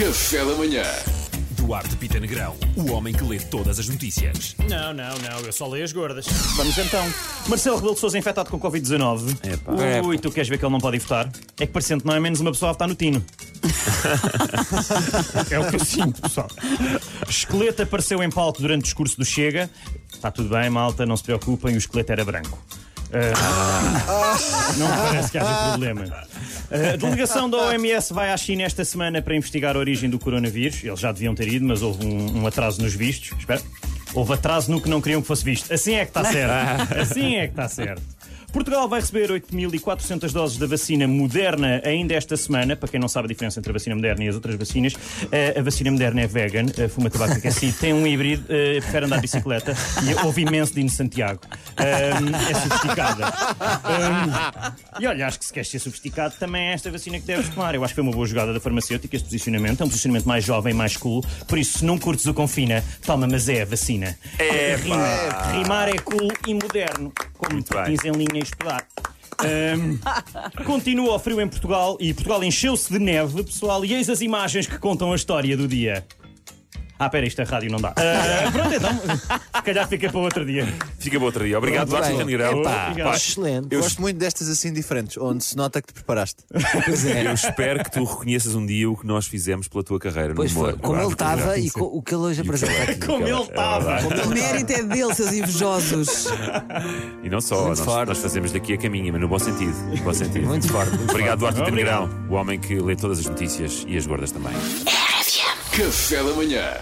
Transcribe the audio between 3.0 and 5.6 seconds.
que lê todas as notícias. Não, não, não, eu